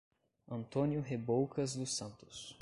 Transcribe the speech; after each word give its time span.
Antônio 0.47 0.99
Reboucas 0.99 1.75
dos 1.75 1.93
Santos 1.95 2.59